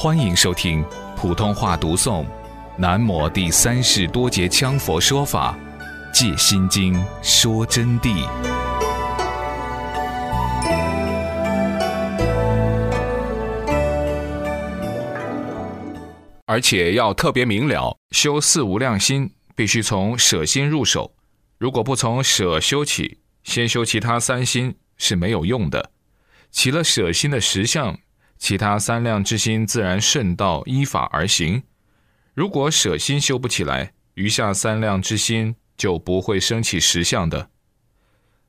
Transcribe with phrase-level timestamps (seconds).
[0.00, 0.84] 欢迎收听
[1.16, 2.24] 普通话读诵
[2.76, 5.58] 《南摩第三世多杰羌佛说法·
[6.14, 8.24] 戒心经》说真谛。
[16.46, 21.12] 而且要特别明了，修四无量心必须从舍心入手。
[21.58, 25.90] 如果不从舍修起，先修其他三心是没有用的。
[26.52, 27.98] 起了舍心的实相。
[28.38, 31.62] 其他三量之心自然顺道依法而行。
[32.34, 37.50] 如果舍心修不起来，余下三量之心就不会升起实相的。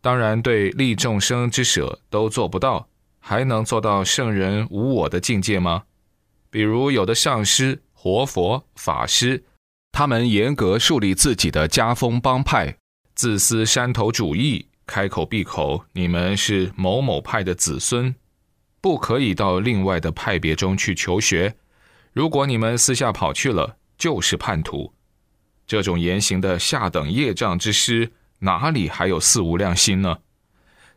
[0.00, 2.88] 当然，对利众生之舍都做不到，
[3.18, 5.84] 还能做到圣人无我的境界吗？
[6.50, 9.44] 比如有的上师、活佛、法师，
[9.92, 12.76] 他们严格树立自己的家风帮派，
[13.14, 18.14] 自私山头主义，开口闭口，你们是某某派的子孙。
[18.84, 21.56] 不可以到另外的派别中去求学。
[22.12, 24.92] 如果你们私下跑去了，就是叛徒。
[25.66, 30.18] 这种言行的下等业障之师，哪里还有四无量心呢？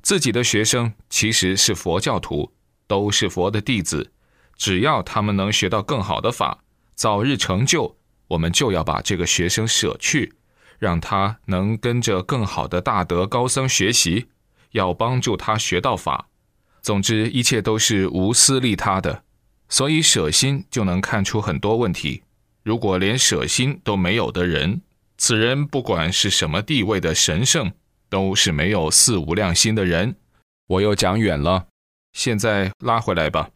[0.01, 2.51] 自己的学生其实是佛教徒，
[2.87, 4.11] 都是佛的弟子。
[4.57, 6.59] 只要他们能学到更好的法，
[6.93, 7.95] 早日成就，
[8.27, 10.33] 我们就要把这个学生舍去，
[10.77, 14.27] 让他能跟着更好的大德高僧学习，
[14.71, 16.27] 要帮助他学到法。
[16.87, 19.21] 总之，一切都是无私利他的，
[19.67, 22.23] 所以舍心就能看出很多问题。
[22.63, 24.81] 如果连舍心都没有的人，
[25.17, 27.69] 此人不管是什么地位的神圣，
[28.07, 30.15] 都是没有四无量心的人。
[30.67, 31.67] 我又讲远了，
[32.13, 33.49] 现在拉回来吧。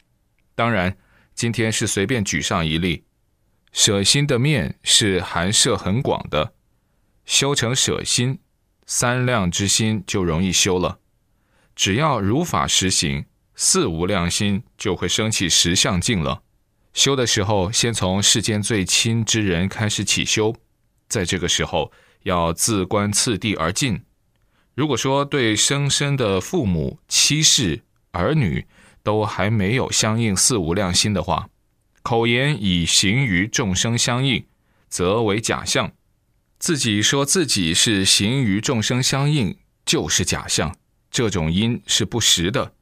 [0.54, 0.98] 当然，
[1.34, 3.06] 今天是随便举上一例，
[3.72, 6.52] 舍心的面是含摄很广的，
[7.24, 8.40] 修成舍心，
[8.86, 11.00] 三量之心就容易修了。
[11.82, 16.44] 只要如法实行，四无量心就会升起实相境了。
[16.94, 20.56] 修的时候，先从世间最亲之人开始起修，
[21.08, 21.92] 在这个时候
[22.22, 24.04] 要自观次第而进。
[24.76, 28.68] 如果说对生身的父母、妻室、儿女
[29.02, 31.50] 都还没有相应四无量心的话，
[32.04, 34.46] 口言以行于众生相应，
[34.88, 35.92] 则为假象。
[36.60, 40.76] 自己说自己是行于众生相应，就是假象。
[41.12, 42.74] 这种因是不实的，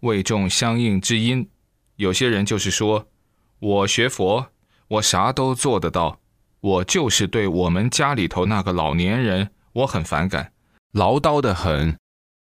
[0.00, 1.48] 为种相应之因。
[1.94, 3.08] 有些人就是说，
[3.60, 4.48] 我学佛，
[4.88, 6.20] 我啥都做得到，
[6.60, 10.52] 我就是对我们家里头那个老年人，我很反感，
[10.92, 11.96] 唠叨的很。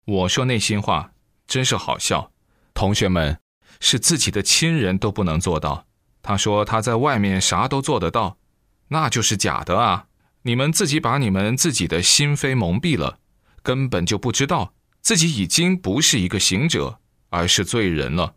[0.05, 1.13] 我说内心话，
[1.47, 2.31] 真是好笑。
[2.73, 3.39] 同学们，
[3.79, 5.85] 是自己的亲人都不能做到。
[6.21, 8.37] 他说他在外面啥都做得到，
[8.89, 10.07] 那就是假的啊！
[10.43, 13.19] 你们自己把你们自己的心扉蒙蔽了，
[13.63, 14.73] 根本就不知道。
[15.01, 18.35] 自己已经不是一个行者，而是罪人了。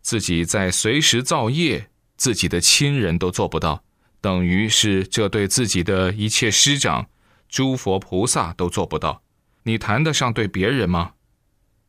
[0.00, 3.84] 自己在随时造业，自己的亲人都做不到，
[4.20, 7.08] 等于是这对自己的一切师长、
[7.48, 9.22] 诸佛菩萨都做不到。
[9.64, 11.12] 你谈得上对别人吗？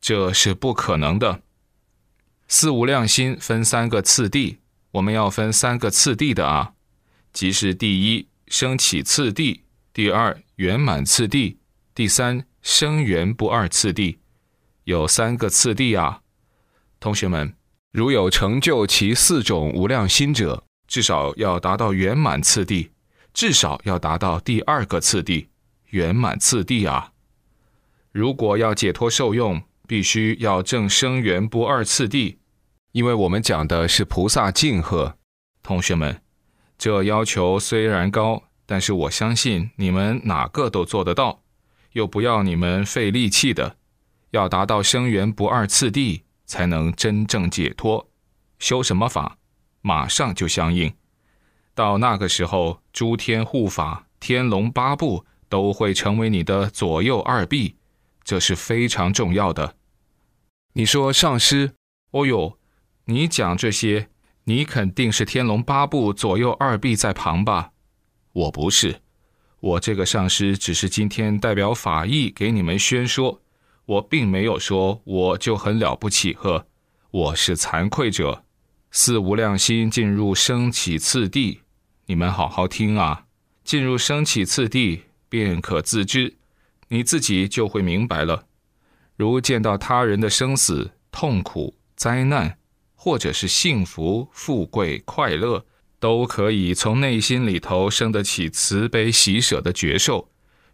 [0.01, 1.43] 这是不可能的。
[2.47, 4.57] 四无量心分三个次第，
[4.91, 6.73] 我们要分三个次第的啊，
[7.31, 9.63] 即是第一升起次第，
[9.93, 11.59] 第二圆满次第，
[11.95, 12.48] 第三。
[12.61, 14.19] 生缘不二次第，
[14.83, 16.21] 有三个次第啊！
[16.99, 17.55] 同学们，
[17.91, 22.91] 如有成就其四种无量心者，至少要达到圆满次第，
[23.33, 25.47] 至少要达到第二个次第，
[25.91, 27.13] 圆满次第啊！
[28.11, 32.39] 如果要解脱受用，必须要正生缘不二次第，
[32.91, 35.15] 因为我们讲的是菩萨敬贺。
[35.63, 36.21] 同学们，
[36.77, 41.41] 这要求虽然高，但是我相信你们哪个都做得到。
[41.99, 43.75] 又不要你们费力气的，
[44.31, 48.09] 要达到生源不二次第，才能真正解脱。
[48.57, 49.37] 修什么法，
[49.81, 50.93] 马上就相应。
[51.75, 57.75] 到那个时候，诸天护法、天龙八部都会成为你的左右二臂，
[58.23, 59.75] 这是非常重要的。
[60.71, 61.73] 你说上师，
[62.11, 62.57] 哦呦，
[63.05, 64.07] 你讲这些，
[64.45, 67.73] 你肯定是天龙八部左右二臂在旁吧？
[68.31, 69.01] 我不是。
[69.61, 73.41] 我这个上师只是今天代表法义给你们宣说，
[73.85, 76.65] 我并没有说我就很了不起呵，
[77.11, 78.43] 我是惭愧者。
[78.91, 81.59] 四无量心进入升起次第，
[82.05, 83.25] 你们好好听啊！
[83.63, 86.37] 进入升起次第，便可自知，
[86.87, 88.45] 你自己就会明白了。
[89.17, 92.57] 如见到他人的生死、痛苦、灾难，
[92.95, 95.65] 或者是幸福、富贵、快乐。
[95.99, 100.29] 都可以从内心里头生得起慈悲喜舍的觉受，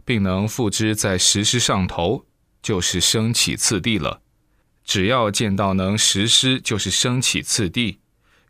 [0.06, 2.26] 并能付之在实施上头，
[2.62, 4.22] 就是升起次第了。
[4.84, 7.98] 只要见到能实施，就是升起次第。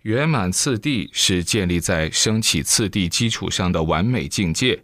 [0.01, 4.83] 圆满次第是建立在升起次第基础上的完美境界，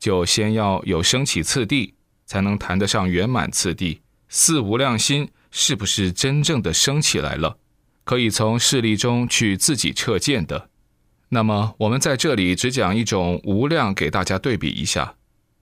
[0.00, 1.94] 就先要有升起次第，
[2.26, 4.00] 才能谈得上圆满次第。
[4.28, 7.58] 四无量心是不是真正的升起来了？
[8.04, 10.70] 可以从事例中去自己测见的。
[11.30, 15.16] 那么我们在这里只讲一种无量给大家对比一下。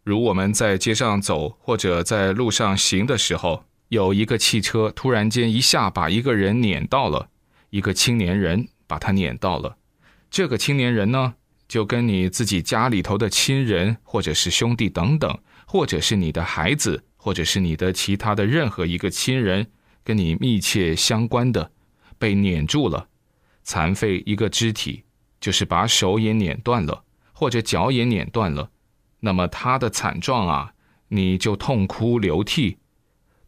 [0.05, 7.29] 如我们在街上走或者在路上行的时候，有一个汽车突然间一下把一个人碾到了，
[7.71, 9.77] 一个青年人把他碾到了。
[10.31, 11.35] 这个青年人呢，
[11.67, 19.67] 就跟你自己家里头的亲人或者是兄弟等等，或者是你的孩子，或者是你的其他的任何一个亲人，
[20.05, 21.73] 跟你密切相关的。
[22.19, 23.09] 被碾住了，
[23.63, 25.03] 残废一个肢体，
[25.41, 28.71] 就是把手也碾断了，或者脚也碾断了，
[29.21, 30.73] 那么他的惨状啊，
[31.09, 32.79] 你就痛哭流涕。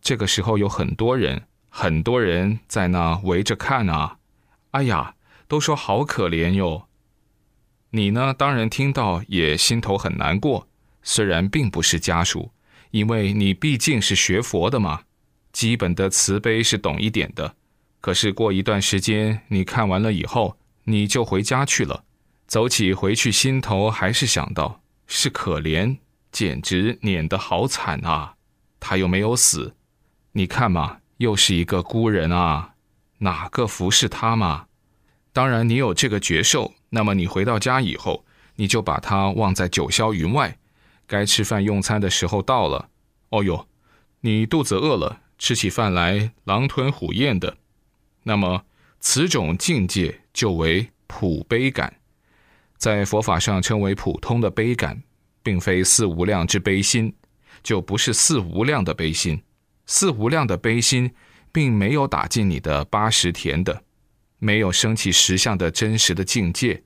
[0.00, 4.19] 这个时候有很多人，很多人在那围着看啊，
[4.73, 5.14] 哎呀，
[5.49, 6.88] 都说好可怜哟。
[7.91, 10.69] 你呢，当然听到也心头很难过，
[11.02, 12.52] 虽然并不是家属，
[12.91, 15.05] 因为你毕竟是学佛的嘛，
[15.52, 17.56] 基本的慈悲是懂一点的。
[18.02, 20.57] 可是过一段时间，你看完了以后，
[20.88, 22.05] 你就回家去了。
[22.46, 25.99] 走起回去，心头还是想到是可怜，
[26.32, 28.37] 简直碾得好惨啊！
[28.81, 29.75] 他又没有死，
[30.32, 32.75] 你看嘛，又是一个孤人啊，
[33.19, 34.67] 哪个服侍他嘛？
[35.35, 38.25] 当然，你有这个绝受，那么你回到家以后，
[38.56, 40.56] 你就把他忘在九霄云外。
[41.06, 42.88] 该吃饭用餐的时候到了，
[43.29, 43.69] 哦哟，
[44.23, 47.58] 你肚子饿了，吃起饭来狼吞虎咽的。
[48.23, 48.64] 那么，
[49.00, 51.94] 此种境界就为普悲感，
[52.76, 55.02] 在佛法上称为普通的悲感，
[55.42, 57.14] 并非四无量之悲心，
[57.62, 59.42] 就不是四无量的悲心。
[59.86, 61.10] 四无量的悲心，
[61.50, 63.82] 并没有打进你的八十田的，
[64.38, 66.82] 没有升起实相的真实的境界，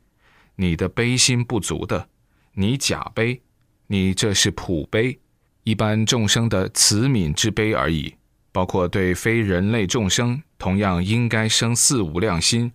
[0.57, 2.09] 你的悲心不足的，
[2.53, 3.43] 你假悲，
[3.89, 5.19] 你这是普悲，
[5.65, 8.15] 一般众生的慈悯之悲而已。
[8.53, 12.71] 包括对非人类众生，同样应该生四无量心。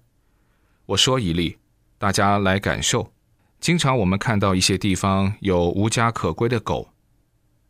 [0.87, 1.57] 我说一例，
[1.97, 3.13] 大家来感受。
[3.61, 6.89] 经常我们看到一些地方有无家可归的狗，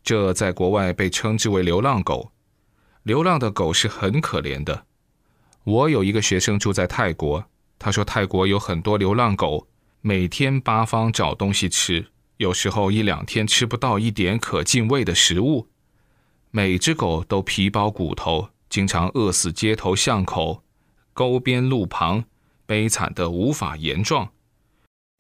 [0.02, 2.32] 这在国外被称之为流浪狗。
[3.04, 4.88] 流浪的狗是很可怜的。
[5.64, 7.46] 我有一个学生住在泰国，
[7.78, 9.68] 他说泰国有很多流浪狗，
[10.02, 15.68] 每天八方找东西吃，有时候一两天吃不到一点可进胃的食物。
[16.50, 20.64] 每只狗都皮包骨头，经常饿死街头巷口、
[21.14, 22.26] 沟边路旁，
[22.66, 24.30] 悲惨的无法言状。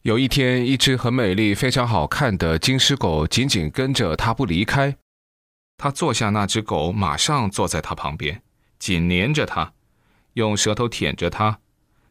[0.03, 4.97] 有一天，一只很美丽、非常好看的金丝狗紧紧跟着他不离开。
[5.77, 8.41] 他坐下，那只狗马上坐在他旁边，
[8.79, 9.73] 紧粘着他，
[10.33, 11.59] 用舌头舔着他。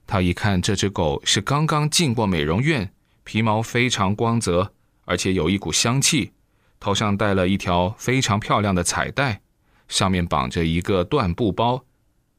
[0.06, 2.92] 他一看，这只狗是刚刚进过美容院，
[3.24, 4.72] 皮毛非常光泽，
[5.04, 6.32] 而且有一股香气。
[6.78, 9.40] 头上戴了一条非常漂亮的彩带，
[9.88, 11.84] 上面绑着一个缎布包。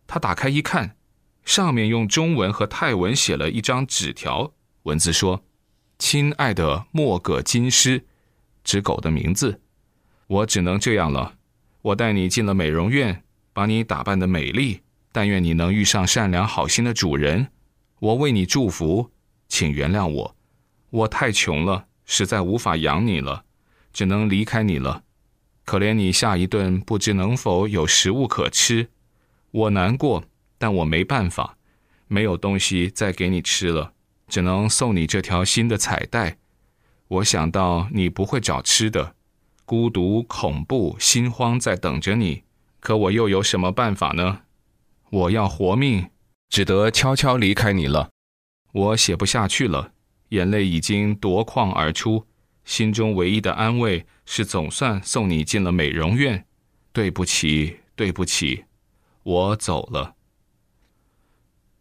[0.06, 0.96] 他打开一看，
[1.44, 4.54] 上面用中文和泰文写了一张纸条，
[4.84, 5.44] 文字说
[6.00, 8.06] ：“亲爱的莫葛金狮，
[8.64, 9.62] 指狗的名字。
[10.28, 11.36] 我只能这样了。
[11.82, 13.24] 我带你进了美容院，
[13.54, 14.82] 把你打扮的美丽。
[15.12, 17.48] 但愿你能遇上善良好心的主人。
[18.00, 19.12] 我为你祝福，
[19.48, 20.36] 请原谅我。
[20.90, 23.44] 我太穷了，实在无法养你了。”
[23.94, 25.02] 只能离开你了，
[25.68, 28.88] 可怜你下一顿不知能否有食物可吃，
[29.52, 30.24] 我难过，
[30.58, 31.58] 但我没办法，
[32.08, 33.92] 没有东西再给你吃了，
[34.30, 36.38] 只能送你这条新的彩带。
[37.10, 39.14] 我想到你不会找吃的，
[39.66, 42.44] 孤独、恐怖、心慌在等着你，
[42.80, 44.44] 可我又有什么办法呢？
[45.10, 46.10] 我要活命，
[46.48, 48.12] 只得悄悄离开你了。
[48.72, 49.92] 我写不下去了，
[50.30, 52.26] 眼泪已经夺眶而出。
[52.64, 56.46] 心中唯一的安慰是，总算送你进了美容院。
[56.92, 58.66] 对不起，对不起，
[59.24, 60.16] 我走了。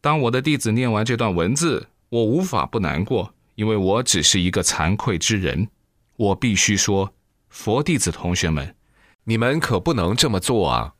[0.01, 5.69] 当我的弟子念完这段文字，我无法不难过，因为我只是一个惭愧之人。
[6.17, 7.13] 我必须说，
[7.49, 8.77] 佛弟子同学们，
[9.25, 10.95] 你们可不能这么做啊！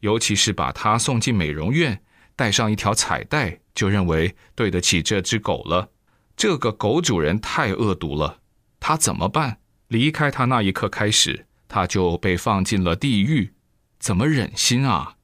[0.00, 2.02] 尤其是把他送进美容院，
[2.36, 5.90] 带上一条彩带，就认为对得起这只狗了。
[6.36, 8.38] 这个狗主人太恶毒了。
[8.78, 9.58] 他怎么办？
[9.92, 13.52] 离开他那一刻开始，他就被放进了地狱。
[13.98, 15.16] 怎么忍心啊？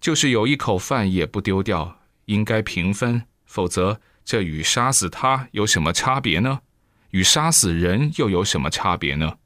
[0.00, 3.22] 就是有一口饭也不丢掉，应该平分。
[3.46, 6.62] 否则，这与杀死他有什么差别呢？
[7.10, 9.36] 与杀死人又有什么差别呢？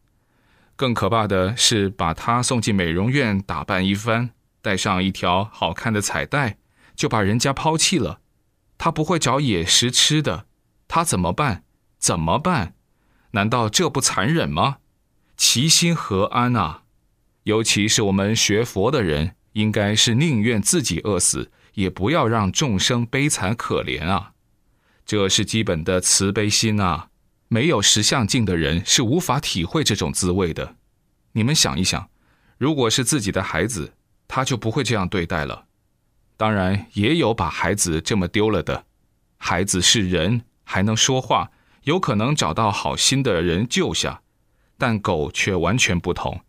[0.77, 4.31] 更可怕的是，把他送进美容院，打扮一番，
[4.63, 6.57] 带上一条好看的彩带，
[6.97, 8.21] 就把人家抛弃了。
[8.79, 10.47] 他不会找野食吃的，
[10.89, 11.65] 他怎么办？
[11.99, 12.75] 怎么办？
[13.35, 14.77] 难道这不残忍吗？
[15.37, 16.83] 其心何安啊？
[17.43, 24.33] 尤其是我们学佛的人，应该是宁愿自己饿死，也不要让众生悲惨可怜啊！
[25.05, 27.09] 这是基本的慈悲心啊！
[27.49, 30.77] 没有实相境的人是无法体会这种滋味的。
[31.33, 32.09] 你们想一想，
[32.57, 33.95] 如果是自己的孩子，
[34.29, 35.67] 他就不会这样对待了。
[36.37, 38.87] 当然，也有把孩子这么丢了的。
[39.37, 41.51] 孩子是人，还能说话，
[41.85, 44.21] 有可能找到好心的人救下。
[44.77, 46.41] 但狗却完全不同，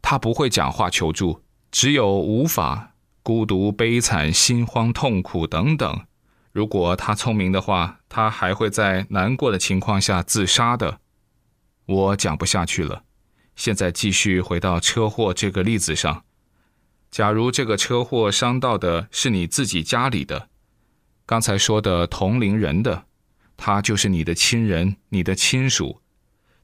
[0.00, 2.94] 它不会讲话求助，只有无法、
[3.24, 6.06] 孤独、悲惨、心慌、痛苦等等。
[6.52, 11.00] 如果它聪明的话，它还会在难过的情况下自杀的。
[11.86, 13.02] 我讲不下去了，
[13.56, 16.22] 现在继续回到车祸这个例子上。
[17.10, 20.48] 假如这个车祸伤到的是你自己家里的，
[21.26, 23.06] 刚才说的同龄人的，
[23.64, 26.00] 他就是你的亲人、你的亲属。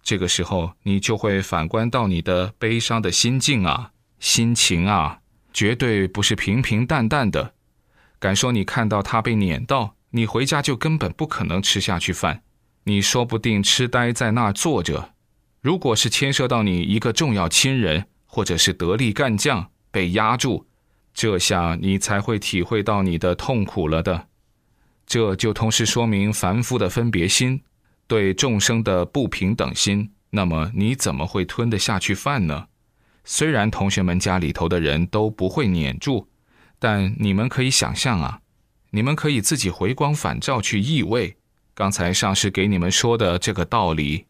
[0.02, 5.20] 这个时候，你就会反观到你的悲伤的心境啊、心情啊，
[5.52, 7.54] 绝对不是平平淡淡的。
[8.18, 12.42] 敢说你看到他被撵到，你回家就根本不可能吃下去饭，
[12.82, 15.14] 你说不定痴呆在那坐着。
[15.60, 20.66] 如果是牵涉到你一个重要亲人，或者是得力干将被压住，
[21.14, 24.27] 这下你才会体会到你的痛苦了的。
[25.08, 27.60] 这就同时说明凡夫的分别心。
[28.06, 32.68] 对众生的不平等心，那么你怎么会吞得下去饭呢？
[33.24, 36.28] 虽然同学们家里头的人都不会撵住，
[36.78, 38.40] 但你们可以想象啊，
[38.92, 41.36] 你们可以自己回光返照去意味。
[41.74, 44.24] 刚才上师给你们说的这个道理，